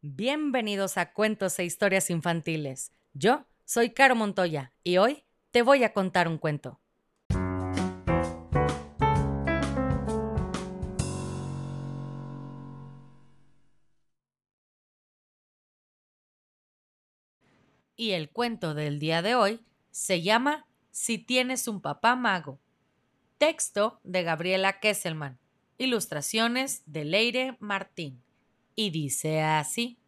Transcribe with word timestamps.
Bienvenidos 0.00 0.96
a 0.96 1.12
Cuentos 1.12 1.58
e 1.58 1.64
Historias 1.64 2.08
Infantiles. 2.08 2.92
Yo 3.14 3.46
soy 3.64 3.90
Caro 3.90 4.14
Montoya 4.14 4.72
y 4.84 4.98
hoy 4.98 5.24
te 5.50 5.62
voy 5.62 5.82
a 5.82 5.92
contar 5.92 6.28
un 6.28 6.38
cuento. 6.38 6.78
Y 17.96 18.12
el 18.12 18.30
cuento 18.30 18.74
del 18.74 19.00
día 19.00 19.20
de 19.20 19.34
hoy 19.34 19.66
se 19.90 20.22
llama 20.22 20.68
Si 20.92 21.18
tienes 21.18 21.66
un 21.66 21.80
papá 21.80 22.14
mago. 22.14 22.60
Texto 23.36 23.98
de 24.04 24.22
Gabriela 24.22 24.78
Kesselman. 24.78 25.40
Ilustraciones 25.76 26.84
de 26.86 27.04
Leire 27.04 27.56
Martín. 27.58 28.22
Y 28.80 28.90
dice 28.90 29.42
así. 29.42 29.98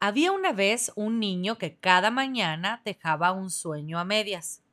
Había 0.00 0.32
una 0.32 0.52
vez 0.52 0.90
un 0.96 1.20
niño 1.20 1.56
que 1.56 1.78
cada 1.78 2.10
mañana 2.10 2.82
dejaba 2.84 3.30
un 3.30 3.52
sueño 3.52 4.00
a 4.00 4.04
medias. 4.04 4.64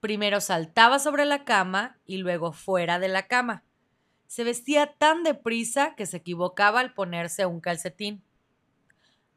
Primero 0.00 0.42
saltaba 0.42 0.98
sobre 0.98 1.24
la 1.24 1.46
cama 1.46 1.96
y 2.04 2.18
luego 2.18 2.52
fuera 2.52 2.98
de 2.98 3.08
la 3.08 3.28
cama. 3.28 3.64
Se 4.26 4.44
vestía 4.44 4.92
tan 4.98 5.22
deprisa 5.22 5.94
que 5.94 6.04
se 6.04 6.18
equivocaba 6.18 6.80
al 6.80 6.92
ponerse 6.92 7.46
un 7.46 7.62
calcetín. 7.62 8.22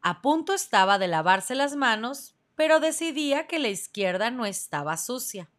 A 0.02 0.22
punto 0.22 0.54
estaba 0.54 1.00
de 1.00 1.08
lavarse 1.08 1.56
las 1.56 1.78
manos, 1.78 2.36
pero 2.56 2.82
decidía 2.82 3.48
que 3.48 3.58
la 3.58 3.70
izquierda 3.70 4.32
no 4.32 4.46
estaba 4.46 4.98
sucia. 4.98 5.50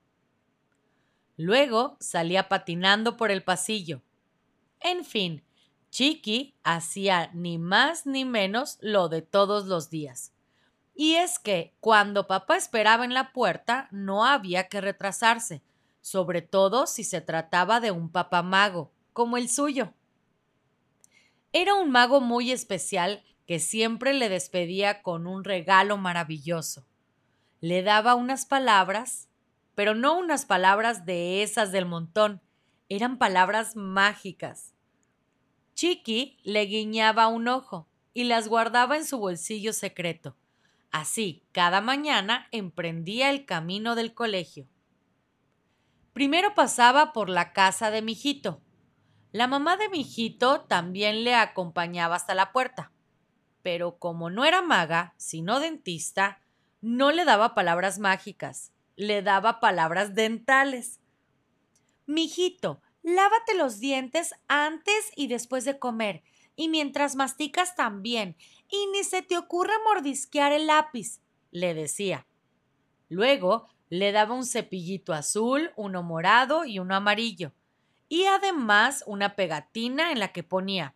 Luego 1.39 1.97
salía 1.99 2.51
patinando 2.51 3.17
por 3.17 3.31
el 3.31 3.43
pasillo. 3.43 4.03
En 4.81 5.07
fin, 5.07 5.43
Chiqui 5.93 6.57
hacía 6.65 7.31
ni 7.33 7.59
más 7.59 8.05
ni 8.05 8.25
menos 8.25 8.79
lo 8.81 9.09
de 9.09 9.23
todos 9.23 9.67
los 9.67 9.91
días. 9.91 10.33
Y 10.93 11.15
es 11.15 11.39
que 11.39 11.77
cuando 11.79 12.27
papá 12.27 12.57
esperaba 12.57 13.05
en 13.05 13.15
la 13.15 13.33
puerta 13.33 13.87
no 13.93 14.25
había 14.25 14.67
que 14.67 14.81
retrasarse, 14.81 15.63
sobre 16.01 16.43
todo 16.43 16.89
si 16.89 17.05
se 17.05 17.21
trataba 17.21 17.79
de 17.79 17.93
un 17.93 18.11
papá 18.11 18.43
mago, 18.43 18.91
como 19.13 19.37
el 19.37 19.49
suyo. 19.49 19.95
Era 21.53 21.75
un 21.75 21.93
mago 21.93 22.21
muy 22.21 22.51
especial 22.51 23.23
que 23.47 23.61
siempre 23.61 24.15
le 24.15 24.29
despedía 24.29 25.03
con 25.03 25.29
un 25.29 25.45
regalo 25.45 25.97
maravilloso. 25.97 26.85
Le 27.61 27.85
daba 27.85 28.17
unas 28.17 28.47
palabras 28.47 29.29
pero 29.75 29.95
no 29.95 30.19
unas 30.19 30.45
palabras 30.45 31.07
de 31.07 31.43
esas 31.43 31.73
del 31.73 31.87
montón, 31.87 32.43
eran 32.89 33.19
palabras 33.19 33.75
mágicas. 33.77 34.72
Chiqui 35.83 36.39
le 36.45 36.67
guiñaba 36.67 37.27
un 37.27 37.49
ojo 37.49 37.89
y 38.15 38.23
las 38.23 38.47
guardaba 38.47 38.97
en 38.97 39.05
su 39.05 39.19
bolsillo 39.19 39.73
secreto. 39.73 40.37
Así, 40.93 41.43
cada 41.51 41.81
mañana 41.81 42.47
emprendía 42.53 43.31
el 43.31 43.47
camino 43.47 43.97
del 43.97 44.15
colegio. 44.15 44.69
Primero 46.13 46.55
pasaba 46.55 47.13
por 47.13 47.29
la 47.29 47.53
casa 47.53 47.91
de 47.91 48.01
Mijito. 48.01 48.63
La 49.33 49.49
mamá 49.49 49.77
de 49.77 49.89
Mijito 49.89 50.61
también 50.61 51.25
le 51.25 51.35
acompañaba 51.35 52.15
hasta 52.15 52.37
la 52.37 52.53
puerta. 52.53 52.93
Pero 53.65 53.99
como 53.99 54.31
no 54.31 54.45
era 54.45 54.63
maga, 54.63 55.15
sino 55.17 55.59
dentista, 55.59 56.43
no 56.81 57.11
le 57.11 57.25
daba 57.25 57.57
palabras 57.57 57.99
mágicas 57.99 58.73
le 58.95 59.23
daba 59.23 59.59
palabras 59.59 60.15
dentales. 60.15 61.01
Mijito, 62.07 62.81
lávate 63.03 63.55
los 63.55 63.79
dientes 63.81 64.35
antes 64.49 65.13
y 65.17 65.27
después 65.27 65.65
de 65.65 65.79
comer, 65.79 66.23
y 66.57 66.69
mientras 66.69 67.17
masticas 67.17 67.75
también, 67.75 68.37
y 68.69 68.87
ni 68.93 69.05
se 69.05 69.23
te 69.23 69.37
ocurra 69.37 69.75
mordisquear 69.85 70.53
el 70.53 70.67
lápiz, 70.67 71.21
le 71.51 71.75
decía. 71.75 72.27
Luego 73.09 73.69
le 73.89 74.13
daba 74.13 74.35
un 74.35 74.47
cepillito 74.47 75.13
azul, 75.13 75.73
uno 75.77 76.03
morado 76.03 76.65
y 76.65 76.79
uno 76.79 76.95
amarillo, 76.95 77.53
y 78.09 78.25
además 78.25 79.05
una 79.07 79.37
pegatina 79.37 80.13
en 80.13 80.19
la 80.19 80.33
que 80.33 80.43
ponía 80.43 80.95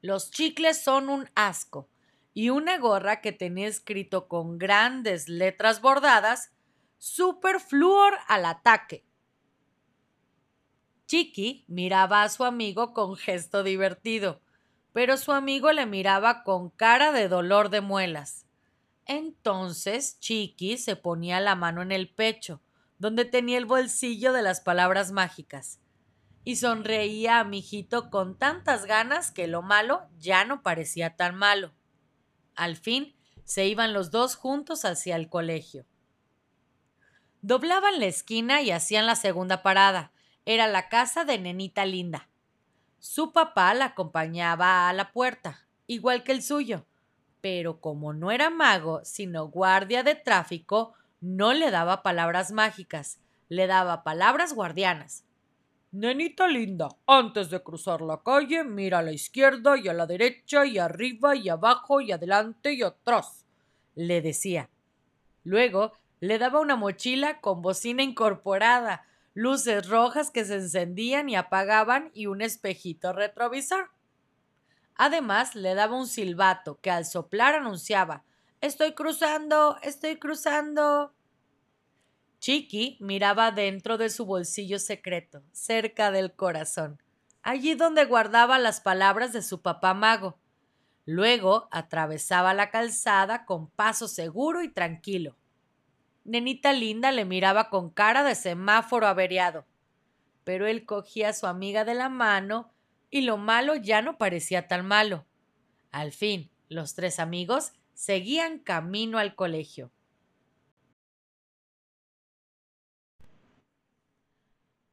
Los 0.00 0.30
chicles 0.30 0.82
son 0.82 1.08
un 1.08 1.28
asco, 1.34 1.88
y 2.34 2.50
una 2.50 2.78
gorra 2.78 3.20
que 3.20 3.32
tenía 3.32 3.68
escrito 3.68 4.28
con 4.28 4.58
grandes 4.58 5.28
letras 5.28 5.80
bordadas 5.80 6.50
Superfluor 6.98 8.14
al 8.28 8.46
ataque. 8.46 9.04
Chiqui 11.12 11.66
miraba 11.68 12.22
a 12.22 12.30
su 12.30 12.42
amigo 12.42 12.94
con 12.94 13.16
gesto 13.16 13.62
divertido, 13.62 14.40
pero 14.94 15.18
su 15.18 15.32
amigo 15.32 15.70
le 15.70 15.84
miraba 15.84 16.42
con 16.42 16.70
cara 16.70 17.12
de 17.12 17.28
dolor 17.28 17.68
de 17.68 17.82
muelas. 17.82 18.46
Entonces 19.04 20.18
Chiqui 20.20 20.78
se 20.78 20.96
ponía 20.96 21.38
la 21.40 21.54
mano 21.54 21.82
en 21.82 21.92
el 21.92 22.08
pecho, 22.08 22.62
donde 22.98 23.26
tenía 23.26 23.58
el 23.58 23.66
bolsillo 23.66 24.32
de 24.32 24.40
las 24.40 24.62
palabras 24.62 25.12
mágicas, 25.12 25.80
y 26.44 26.56
sonreía 26.56 27.40
a 27.40 27.44
mijito 27.44 28.08
con 28.08 28.38
tantas 28.38 28.86
ganas 28.86 29.30
que 29.32 29.46
lo 29.48 29.60
malo 29.60 30.08
ya 30.18 30.46
no 30.46 30.62
parecía 30.62 31.14
tan 31.14 31.34
malo. 31.34 31.74
Al 32.54 32.74
fin 32.74 33.14
se 33.44 33.66
iban 33.66 33.92
los 33.92 34.12
dos 34.12 34.34
juntos 34.34 34.86
hacia 34.86 35.16
el 35.16 35.28
colegio. 35.28 35.84
Doblaban 37.42 38.00
la 38.00 38.06
esquina 38.06 38.62
y 38.62 38.70
hacían 38.70 39.04
la 39.04 39.16
segunda 39.16 39.62
parada. 39.62 40.11
Era 40.44 40.66
la 40.66 40.88
casa 40.88 41.24
de 41.24 41.38
Nenita 41.38 41.84
Linda. 41.84 42.28
Su 42.98 43.32
papá 43.32 43.74
la 43.74 43.86
acompañaba 43.86 44.88
a 44.88 44.92
la 44.92 45.12
puerta, 45.12 45.66
igual 45.86 46.24
que 46.24 46.32
el 46.32 46.42
suyo, 46.42 46.84
pero 47.40 47.80
como 47.80 48.12
no 48.12 48.32
era 48.32 48.50
mago, 48.50 49.04
sino 49.04 49.46
guardia 49.46 50.02
de 50.02 50.16
tráfico, 50.16 50.94
no 51.20 51.52
le 51.52 51.70
daba 51.70 52.02
palabras 52.02 52.50
mágicas, 52.50 53.20
le 53.48 53.68
daba 53.68 54.02
palabras 54.02 54.52
guardianas. 54.52 55.24
Nenita 55.92 56.48
linda, 56.48 56.88
antes 57.06 57.50
de 57.50 57.62
cruzar 57.62 58.00
la 58.00 58.22
calle, 58.24 58.64
mira 58.64 58.98
a 58.98 59.02
la 59.02 59.12
izquierda 59.12 59.76
y 59.76 59.86
a 59.88 59.92
la 59.92 60.06
derecha 60.06 60.66
y 60.66 60.78
arriba 60.78 61.36
y 61.36 61.50
abajo 61.50 62.00
y 62.00 62.10
adelante 62.10 62.72
y 62.72 62.82
atrás, 62.82 63.46
le 63.94 64.22
decía. 64.22 64.70
Luego 65.44 65.92
le 66.18 66.38
daba 66.38 66.60
una 66.60 66.76
mochila 66.76 67.40
con 67.40 67.62
bocina 67.62 68.02
incorporada, 68.02 69.06
luces 69.34 69.88
rojas 69.88 70.30
que 70.30 70.44
se 70.44 70.54
encendían 70.54 71.28
y 71.28 71.36
apagaban 71.36 72.10
y 72.14 72.26
un 72.26 72.42
espejito 72.42 73.12
retrovisor. 73.12 73.90
Además, 74.94 75.54
le 75.54 75.74
daba 75.74 75.96
un 75.96 76.06
silbato 76.06 76.80
que 76.80 76.90
al 76.90 77.04
soplar 77.06 77.54
anunciaba 77.54 78.24
Estoy 78.62 78.92
cruzando, 78.92 79.76
estoy 79.82 80.20
cruzando. 80.20 81.12
Chiqui 82.38 82.96
miraba 83.00 83.50
dentro 83.50 83.98
de 83.98 84.08
su 84.08 84.24
bolsillo 84.24 84.78
secreto, 84.78 85.42
cerca 85.50 86.12
del 86.12 86.32
corazón, 86.36 87.02
allí 87.42 87.74
donde 87.74 88.04
guardaba 88.04 88.60
las 88.60 88.80
palabras 88.80 89.32
de 89.32 89.42
su 89.42 89.62
papá 89.62 89.94
mago. 89.94 90.38
Luego 91.06 91.66
atravesaba 91.72 92.54
la 92.54 92.70
calzada 92.70 93.46
con 93.46 93.68
paso 93.68 94.06
seguro 94.06 94.62
y 94.62 94.68
tranquilo. 94.68 95.36
Nenita 96.24 96.72
linda 96.72 97.10
le 97.12 97.24
miraba 97.24 97.68
con 97.68 97.90
cara 97.90 98.22
de 98.22 98.34
semáforo 98.34 99.06
averiado. 99.06 99.66
Pero 100.44 100.66
él 100.66 100.84
cogía 100.84 101.30
a 101.30 101.32
su 101.32 101.46
amiga 101.46 101.84
de 101.84 101.94
la 101.94 102.08
mano 102.08 102.72
y 103.10 103.22
lo 103.22 103.36
malo 103.36 103.74
ya 103.74 104.02
no 104.02 104.18
parecía 104.18 104.68
tan 104.68 104.86
malo. 104.86 105.26
Al 105.90 106.12
fin, 106.12 106.50
los 106.68 106.94
tres 106.94 107.18
amigos 107.18 107.72
seguían 107.92 108.58
camino 108.58 109.18
al 109.18 109.34
colegio. 109.34 109.90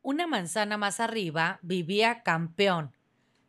Una 0.01 0.27
manzana 0.27 0.77
más 0.77 0.99
arriba 0.99 1.59
vivía 1.61 2.23
Campeón. 2.23 2.95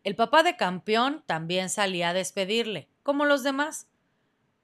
El 0.05 0.15
papá 0.15 0.43
de 0.43 0.57
Campeón 0.57 1.23
también 1.27 1.71
salía 1.71 2.11
a 2.11 2.15
despedirle, 2.15 2.89
como 3.03 3.25
los 3.25 3.43
demás 3.43 3.89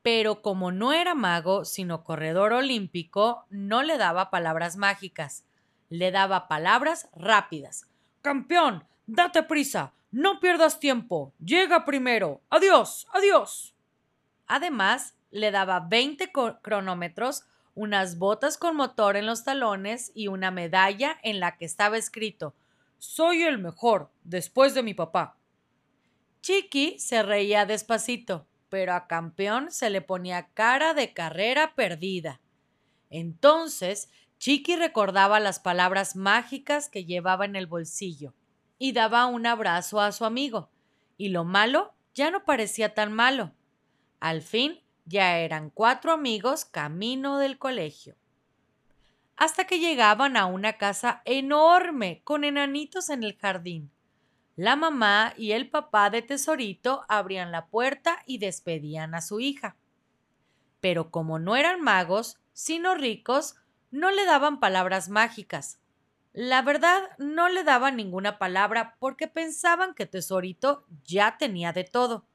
pero 0.07 0.41
como 0.41 0.71
no 0.71 0.93
era 0.93 1.17
mago, 1.17 1.65
sino 1.65 2.05
corredor 2.05 2.53
olímpico, 2.53 3.45
no 3.51 3.83
le 3.83 3.99
daba 3.99 4.31
palabras 4.31 4.77
mágicas, 4.77 5.45
le 5.89 6.13
daba 6.13 6.47
palabras 6.47 7.09
rápidas. 7.13 7.89
Campeón, 8.23 8.85
date 9.09 9.43
prisa, 9.43 9.95
no 10.13 10.39
pierdas 10.39 10.79
tiempo, 10.79 11.35
llega 11.45 11.85
primero, 11.85 12.41
adiós, 12.51 13.09
adiós. 13.13 13.75
Además, 14.47 15.17
le 15.33 15.51
daba 15.51 15.81
20 15.81 16.31
cronómetros, 16.63 17.43
unas 17.75 18.17
botas 18.17 18.59
con 18.59 18.77
motor 18.77 19.17
en 19.17 19.27
los 19.27 19.43
talones 19.43 20.13
y 20.15 20.29
una 20.29 20.53
medalla 20.53 21.19
en 21.25 21.41
la 21.41 21.57
que 21.57 21.65
estaba 21.65 21.97
escrito 21.97 22.55
Soy 22.99 23.43
el 23.43 23.59
mejor, 23.59 24.13
después 24.23 24.73
de 24.73 24.85
mi 24.85 24.95
papá. 24.95 25.37
Chiqui 26.43 26.97
se 27.01 27.25
reía 27.25 27.67
despacito 27.67 28.47
pero 28.77 28.93
a 28.93 29.07
campeón 29.07 29.71
se 29.71 29.89
le 29.89 30.03
ponía 30.03 30.49
cara 30.53 30.93
de 30.93 31.15
carrera 31.15 31.75
perdida. 31.75 32.43
Entonces, 33.09 34.11
Chiqui 34.37 34.77
recordaba 34.77 35.41
las 35.41 35.61
palabras 35.61 36.15
mágicas 36.15 36.91
que 36.91 37.07
llevaba 37.07 37.47
en 37.47 37.57
el 37.57 37.67
bolsillo 37.67 38.35
y 38.77 38.93
daba 38.93 39.25
un 39.25 39.47
abrazo 39.47 39.99
a 39.99 40.13
su 40.13 40.27
amigo. 40.27 40.69
Y 41.17 41.31
lo 41.31 41.45
malo 41.45 41.95
ya 42.15 42.31
no 42.31 42.45
parecía 42.45 42.93
tan 42.93 43.15
malo. 43.15 43.55
Al 44.21 44.43
fin 44.43 44.83
ya 45.07 45.39
eran 45.39 45.71
cuatro 45.71 46.13
amigos 46.13 46.67
camino 46.67 47.39
del 47.39 47.57
colegio. 47.57 48.15
Hasta 49.39 49.65
que 49.65 49.79
llegaban 49.79 50.37
a 50.37 50.45
una 50.45 50.75
casa 50.75 51.23
enorme 51.25 52.21
con 52.25 52.45
enanitos 52.45 53.09
en 53.09 53.23
el 53.23 53.39
jardín. 53.39 53.91
La 54.57 54.75
mamá 54.75 55.35
y 55.37 55.53
el 55.53 55.69
papá 55.69 56.09
de 56.09 56.23
Tesorito 56.23 57.05
abrían 57.09 57.53
la 57.53 57.67
puerta 57.67 58.23
y 58.25 58.39
despedían 58.39 59.15
a 59.15 59.21
su 59.21 59.39
hija. 59.39 59.77
Pero 60.81 61.11
como 61.11 61.39
no 61.39 61.57
eran 61.57 61.83
magos, 61.83 62.39
sino 62.55 62.95
ricos, 62.95 63.57
no 63.91 64.11
le 64.11 64.25
daban 64.25 64.59
palabras 64.59 65.11
mágicas. 65.11 65.79
La 66.33 66.63
verdad, 66.63 67.03
no 67.19 67.51
le 67.51 67.65
daban 67.65 67.97
ninguna 67.97 68.39
palabra 68.39 68.97
porque 68.99 69.29
pensaban 69.29 69.95
que 69.95 70.07
Tesorito 70.07 70.87
ya 71.05 71.37
tenía 71.37 71.75
de 71.75 71.85
todo. 71.85 72.27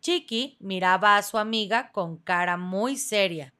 Chiqui 0.00 0.56
miraba 0.58 1.16
a 1.16 1.22
su 1.22 1.38
amiga 1.38 1.92
con 1.92 2.16
cara 2.16 2.56
muy 2.56 2.96
seria. 2.96 3.54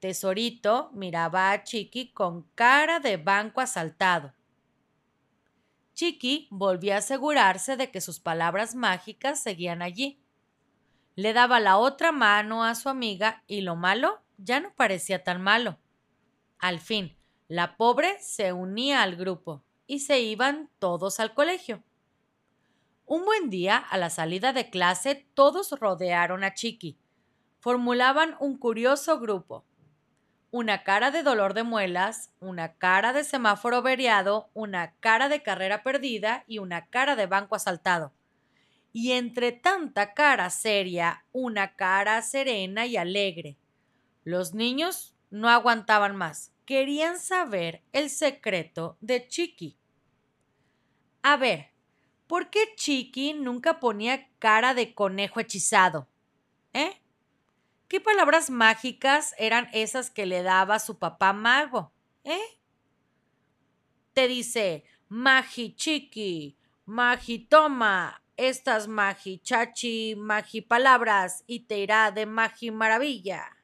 Tesorito 0.00 0.90
miraba 0.92 1.52
a 1.52 1.62
Chiqui 1.62 2.12
con 2.12 2.42
cara 2.56 2.98
de 2.98 3.16
banco 3.16 3.60
asaltado. 3.60 4.34
Chiqui 5.98 6.46
volvió 6.52 6.94
a 6.94 6.98
asegurarse 6.98 7.76
de 7.76 7.90
que 7.90 8.00
sus 8.00 8.20
palabras 8.20 8.76
mágicas 8.76 9.42
seguían 9.42 9.82
allí. 9.82 10.22
Le 11.16 11.32
daba 11.32 11.58
la 11.58 11.76
otra 11.76 12.12
mano 12.12 12.62
a 12.62 12.76
su 12.76 12.88
amiga 12.88 13.42
y 13.48 13.62
lo 13.62 13.74
malo 13.74 14.22
ya 14.36 14.60
no 14.60 14.72
parecía 14.76 15.24
tan 15.24 15.42
malo. 15.42 15.80
Al 16.60 16.78
fin, 16.78 17.18
la 17.48 17.76
pobre 17.76 18.16
se 18.20 18.52
unía 18.52 19.02
al 19.02 19.16
grupo 19.16 19.64
y 19.88 19.98
se 19.98 20.20
iban 20.20 20.70
todos 20.78 21.18
al 21.18 21.34
colegio. 21.34 21.82
Un 23.04 23.24
buen 23.24 23.50
día, 23.50 23.76
a 23.76 23.98
la 23.98 24.08
salida 24.08 24.52
de 24.52 24.70
clase, 24.70 25.26
todos 25.34 25.72
rodearon 25.80 26.44
a 26.44 26.54
Chiqui. 26.54 26.96
Formulaban 27.58 28.36
un 28.38 28.56
curioso 28.56 29.18
grupo 29.18 29.64
una 30.50 30.82
cara 30.82 31.10
de 31.10 31.22
dolor 31.22 31.52
de 31.52 31.62
muelas, 31.62 32.30
una 32.40 32.74
cara 32.74 33.12
de 33.12 33.24
semáforo 33.24 33.82
veriado, 33.82 34.50
una 34.54 34.94
cara 35.00 35.28
de 35.28 35.42
carrera 35.42 35.82
perdida 35.82 36.44
y 36.46 36.58
una 36.58 36.86
cara 36.86 37.16
de 37.16 37.26
banco 37.26 37.54
asaltado. 37.54 38.12
Y 38.92 39.12
entre 39.12 39.52
tanta 39.52 40.14
cara 40.14 40.48
seria, 40.50 41.24
una 41.32 41.76
cara 41.76 42.22
serena 42.22 42.86
y 42.86 42.96
alegre. 42.96 43.58
Los 44.24 44.54
niños 44.54 45.14
no 45.30 45.48
aguantaban 45.50 46.16
más. 46.16 46.52
Querían 46.64 47.18
saber 47.18 47.82
el 47.92 48.10
secreto 48.10 48.96
de 49.00 49.26
Chiqui. 49.26 49.76
A 51.22 51.36
ver, 51.36 51.70
¿por 52.26 52.48
qué 52.50 52.74
Chiqui 52.76 53.34
nunca 53.34 53.80
ponía 53.80 54.28
cara 54.38 54.74
de 54.74 54.94
conejo 54.94 55.40
hechizado? 55.40 56.08
¿Eh? 56.72 57.00
¿Qué 57.88 58.02
palabras 58.02 58.50
mágicas 58.50 59.34
eran 59.38 59.70
esas 59.72 60.10
que 60.10 60.26
le 60.26 60.42
daba 60.42 60.78
su 60.78 60.98
papá 60.98 61.32
mago? 61.32 61.90
¿Eh? 62.22 62.60
Te 64.12 64.28
dice, 64.28 64.84
magi 65.08 65.74
chiqui, 65.74 66.58
magi 66.84 67.38
toma, 67.38 68.22
estas 68.36 68.88
magi 68.88 69.38
chachi, 69.38 70.14
magi 70.16 70.60
palabras 70.60 71.44
y 71.46 71.60
te 71.60 71.78
irá 71.78 72.10
de 72.10 72.26
magi 72.26 72.70
maravilla. 72.70 73.56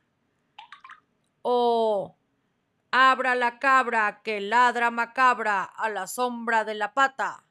O 1.42 2.16
abra 2.90 3.34
la 3.34 3.58
cabra 3.58 4.22
que 4.24 4.40
ladra 4.40 4.90
macabra 4.90 5.64
a 5.64 5.90
la 5.90 6.06
sombra 6.06 6.64
de 6.64 6.74
la 6.74 6.94
pata. 6.94 7.44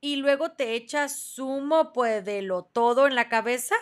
Y 0.00 0.16
luego 0.16 0.50
te 0.50 0.74
echa 0.74 1.08
zumo 1.08 1.92
pues 1.92 2.24
de 2.24 2.42
lo 2.42 2.64
todo 2.64 3.06
en 3.06 3.14
la 3.14 3.28
cabeza 3.28 3.76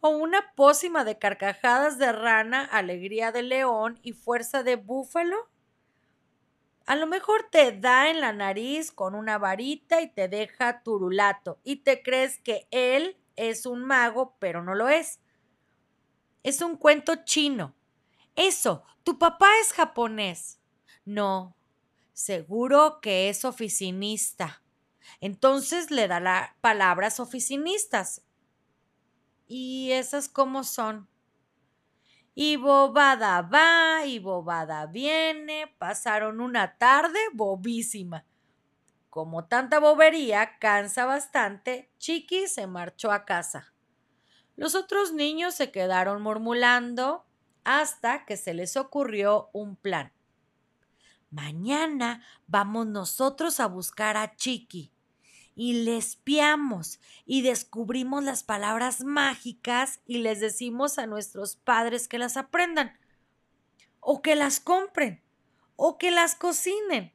o 0.00 0.10
una 0.10 0.52
pócima 0.54 1.04
de 1.04 1.18
carcajadas 1.18 1.98
de 1.98 2.12
rana, 2.12 2.64
alegría 2.64 3.32
de 3.32 3.42
león 3.42 3.98
y 4.02 4.12
fuerza 4.12 4.62
de 4.62 4.76
búfalo? 4.76 5.36
A 6.86 6.94
lo 6.94 7.06
mejor 7.06 7.48
te 7.50 7.72
da 7.72 8.10
en 8.10 8.20
la 8.20 8.32
nariz 8.32 8.92
con 8.92 9.14
una 9.14 9.38
varita 9.38 10.00
y 10.02 10.08
te 10.08 10.28
deja 10.28 10.82
turulato 10.82 11.58
y 11.64 11.76
te 11.76 12.02
crees 12.02 12.38
que 12.38 12.68
él 12.70 13.16
es 13.34 13.66
un 13.66 13.84
mago, 13.84 14.36
pero 14.38 14.62
no 14.62 14.74
lo 14.74 14.88
es. 14.88 15.20
Es 16.44 16.62
un 16.62 16.76
cuento 16.76 17.24
chino. 17.24 17.74
Eso, 18.36 18.84
tu 19.02 19.18
papá 19.18 19.48
es 19.60 19.72
japonés. 19.72 20.60
No, 21.04 21.56
seguro 22.12 23.00
que 23.00 23.28
es 23.28 23.44
oficinista. 23.44 24.62
Entonces 25.20 25.90
le 25.90 26.08
da 26.08 26.56
palabras 26.60 27.18
oficinistas 27.20 28.22
¿Y 29.46 29.92
esas 29.92 30.28
cómo 30.28 30.64
son? 30.64 31.08
Y 32.34 32.56
bobada 32.56 33.42
va 33.42 34.04
y 34.04 34.18
bobada 34.18 34.86
viene, 34.86 35.74
pasaron 35.78 36.40
una 36.40 36.76
tarde 36.76 37.18
bobísima. 37.32 38.26
Como 39.08 39.46
tanta 39.46 39.78
bobería 39.78 40.58
cansa 40.58 41.06
bastante, 41.06 41.90
Chiqui 41.98 42.48
se 42.48 42.66
marchó 42.66 43.12
a 43.12 43.24
casa. 43.24 43.72
Los 44.56 44.74
otros 44.74 45.12
niños 45.12 45.54
se 45.54 45.70
quedaron 45.70 46.20
murmulando 46.20 47.24
hasta 47.64 48.26
que 48.26 48.36
se 48.36 48.52
les 48.52 48.76
ocurrió 48.76 49.48
un 49.52 49.76
plan. 49.76 50.12
Mañana 51.30 52.22
vamos 52.46 52.86
nosotros 52.86 53.60
a 53.60 53.66
buscar 53.66 54.16
a 54.16 54.36
Chiqui 54.36 54.95
y 55.56 55.84
le 55.84 55.96
espiamos 55.96 57.00
y 57.24 57.42
descubrimos 57.42 58.22
las 58.22 58.44
palabras 58.44 59.02
mágicas 59.02 60.00
y 60.06 60.18
les 60.18 60.38
decimos 60.38 60.98
a 60.98 61.06
nuestros 61.06 61.56
padres 61.56 62.06
que 62.06 62.18
las 62.18 62.36
aprendan 62.36 62.96
o 64.00 64.22
que 64.22 64.36
las 64.36 64.60
compren 64.60 65.22
o 65.74 65.98
que 65.98 66.10
las 66.12 66.34
cocinen. 66.34 67.12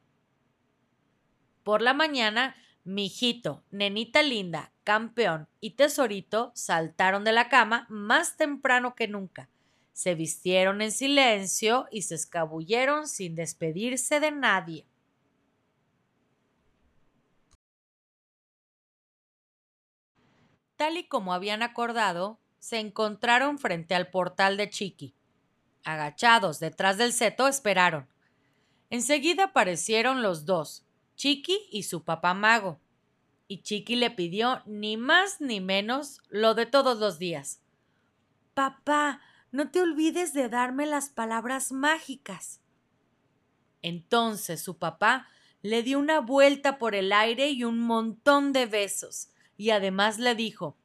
Por 1.62 1.80
la 1.80 1.94
mañana, 1.94 2.56
mi 2.84 3.06
hijito, 3.06 3.62
nenita 3.70 4.22
linda, 4.22 4.72
campeón 4.82 5.48
y 5.60 5.70
tesorito 5.70 6.50
saltaron 6.56 7.22
de 7.22 7.30
la 7.30 7.48
cama 7.48 7.86
más 7.88 8.36
temprano 8.36 8.96
que 8.96 9.06
nunca. 9.06 9.48
Se 9.92 10.16
vistieron 10.16 10.82
en 10.82 10.90
silencio 10.90 11.86
y 11.92 12.02
se 12.02 12.16
escabulleron 12.16 13.06
sin 13.06 13.36
despedirse 13.36 14.18
de 14.18 14.32
nadie. 14.32 14.86
Y 20.90 21.04
como 21.04 21.32
habían 21.32 21.62
acordado, 21.62 22.40
se 22.58 22.78
encontraron 22.78 23.58
frente 23.58 23.94
al 23.94 24.10
portal 24.10 24.56
de 24.56 24.68
Chiqui. 24.68 25.14
Agachados 25.84 26.60
detrás 26.60 26.98
del 26.98 27.12
seto, 27.12 27.48
esperaron. 27.48 28.08
Enseguida 28.90 29.44
aparecieron 29.44 30.22
los 30.22 30.44
dos, 30.44 30.84
Chiqui 31.16 31.68
y 31.70 31.84
su 31.84 32.04
papá 32.04 32.34
mago. 32.34 32.80
Y 33.46 33.62
Chiqui 33.62 33.96
le 33.96 34.10
pidió 34.10 34.62
ni 34.66 34.96
más 34.96 35.40
ni 35.40 35.60
menos 35.60 36.20
lo 36.28 36.54
de 36.54 36.66
todos 36.66 36.98
los 36.98 37.18
días. 37.18 37.60
Papá, 38.54 39.20
no 39.50 39.70
te 39.70 39.80
olvides 39.80 40.32
de 40.34 40.48
darme 40.48 40.86
las 40.86 41.10
palabras 41.10 41.72
mágicas. 41.72 42.60
Entonces 43.82 44.62
su 44.62 44.78
papá 44.78 45.28
le 45.62 45.82
dio 45.82 45.98
una 45.98 46.20
vuelta 46.20 46.78
por 46.78 46.94
el 46.94 47.12
aire 47.12 47.50
y 47.50 47.64
un 47.64 47.78
montón 47.78 48.52
de 48.52 48.66
besos, 48.66 49.28
y 49.56 49.70
además 49.70 50.18
le 50.18 50.34
dijo 50.34 50.76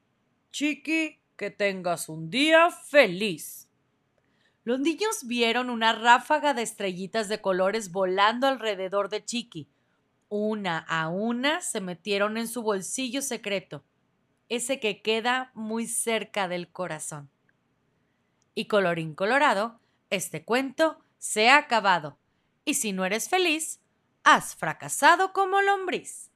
Chiqui, 0.51 1.19
que 1.35 1.51
tengas 1.51 2.09
un 2.09 2.29
día 2.29 2.71
feliz. 2.71 3.69
Los 4.63 4.79
niños 4.79 5.25
vieron 5.25 5.69
una 5.69 5.93
ráfaga 5.93 6.53
de 6.53 6.63
estrellitas 6.63 7.29
de 7.29 7.39
colores 7.39 7.91
volando 7.91 8.47
alrededor 8.47 9.09
de 9.09 9.23
Chiqui. 9.23 9.69
Una 10.29 10.79
a 10.79 11.07
una 11.07 11.61
se 11.61 11.79
metieron 11.79 12.37
en 12.37 12.47
su 12.47 12.63
bolsillo 12.63 13.21
secreto, 13.21 13.85
ese 14.49 14.79
que 14.79 15.01
queda 15.01 15.51
muy 15.53 15.87
cerca 15.87 16.47
del 16.47 16.69
corazón. 16.69 17.29
Y 18.55 18.65
colorín 18.65 19.13
colorado, 19.13 19.79
este 20.09 20.43
cuento 20.43 20.99
se 21.17 21.49
ha 21.49 21.57
acabado. 21.57 22.17
Y 22.65 22.73
si 22.73 22.91
no 22.91 23.05
eres 23.05 23.29
feliz, 23.29 23.79
has 24.23 24.55
fracasado 24.55 25.31
como 25.31 25.61
lombriz. 25.61 26.31